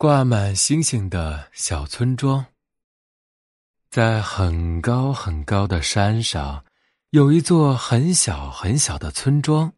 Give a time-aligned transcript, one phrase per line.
[0.00, 2.46] 挂满星星的小村庄。
[3.90, 6.64] 在很高很高的山上，
[7.10, 9.70] 有一座很小很小的村庄。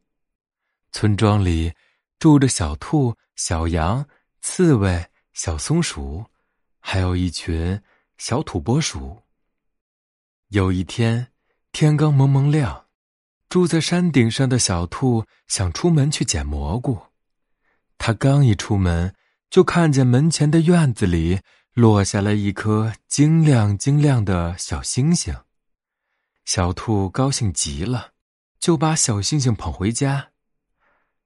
[0.92, 1.74] 村庄里
[2.20, 4.06] 住着小兔、小羊、
[4.40, 6.24] 刺猬、小松鼠，
[6.78, 7.82] 还有一群
[8.16, 9.20] 小土拨鼠。
[10.50, 11.32] 有一天，
[11.72, 12.86] 天刚蒙蒙亮，
[13.48, 16.96] 住在山顶上的小兔想出门去捡蘑菇。
[17.98, 19.12] 他刚一出门，
[19.52, 21.40] 就看见门前的院子里
[21.74, 25.36] 落下了一颗晶亮晶亮的小星星。
[26.46, 28.12] 小兔高兴极了，
[28.58, 30.30] 就把小星星捧回家。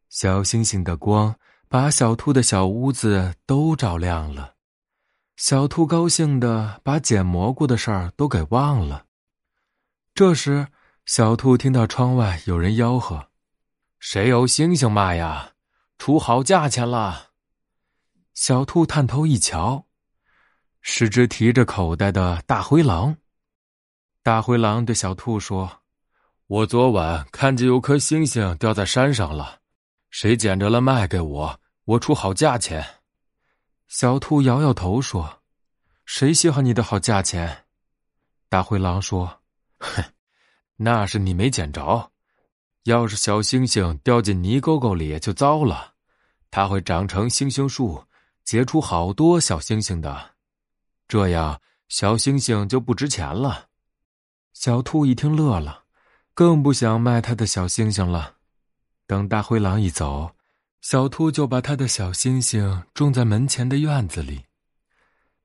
[0.09, 1.37] 小星星的光
[1.69, 4.55] 把小兔的小屋子都照亮了。
[5.37, 9.05] 小兔高兴的把捡蘑菇的事儿都给忘了。
[10.15, 10.67] 这时，
[11.05, 13.29] 小兔听到窗外有人吆喝
[14.01, 15.53] ：“谁有星星卖呀？
[15.97, 17.26] 出好价钱了！”
[18.37, 19.87] 小兔探头一瞧，
[20.83, 23.17] 是只提着口袋的大灰狼。
[24.23, 25.81] 大灰狼对小兔说
[26.47, 29.61] ：“我昨晚看见有颗星星掉在山上了，
[30.11, 32.85] 谁捡着了卖给我，我出好价钱。”
[33.89, 35.41] 小兔摇摇头说
[36.05, 37.65] ：“谁稀罕你的好价钱？”
[38.51, 39.41] 大灰狼说。
[39.79, 40.05] 哼，
[40.77, 42.13] 那是你没捡着。
[42.83, 45.95] 要是小星星掉进泥沟沟里，就糟了。
[46.51, 48.05] 它会长成星星树，
[48.47, 50.37] 结出好多小星星的，
[51.07, 53.67] 这样小星星就不值钱了。
[54.55, 55.85] 小兔一听乐了，
[56.33, 58.37] 更不想卖他的小星星了。
[59.07, 60.35] 等大灰狼一走，
[60.81, 64.45] 小兔就把他的小星星种在门前的院子里。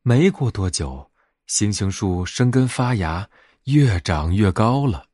[0.03, 1.11] 没过多久，
[1.47, 3.27] 星星树生根发芽。
[3.65, 5.05] 越长越高了，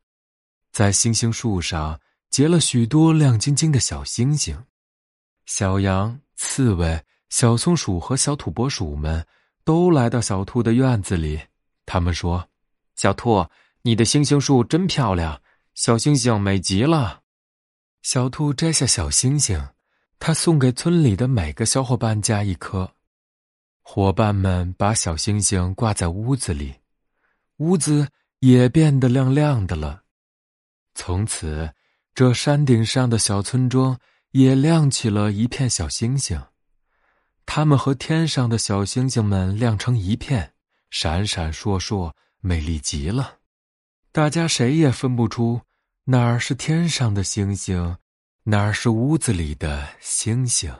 [0.72, 2.00] 在星星树上
[2.30, 4.58] 结了许多亮晶晶的小星星。
[5.46, 9.26] 小羊、刺猬、小松鼠和小土拨鼠们
[9.64, 11.40] 都来到小兔的院子里。
[11.86, 12.48] 他们说
[12.96, 13.46] ：“小兔，
[13.82, 15.42] 你的星星树真漂亮，
[15.74, 17.22] 小星星美极了。”
[18.04, 19.70] 小兔摘下小星星，
[20.20, 22.92] 他送给村里的每个小伙伴家一颗。
[23.82, 26.76] 伙伴们把小星星挂在屋子里，
[27.58, 28.08] 屋子。
[28.42, 30.04] 也变得亮亮的了。
[30.94, 31.74] 从此，
[32.14, 34.00] 这山顶上的小村庄
[34.30, 36.40] 也亮起了一片小星星，
[37.48, 40.54] 它们和天上的小星星们亮成一片，
[40.92, 43.38] 闪闪烁烁，美丽极了。
[44.12, 45.62] 大家谁也分不出
[46.04, 47.98] 哪儿是天上的星星，
[48.44, 50.72] 哪儿是屋子里的星星。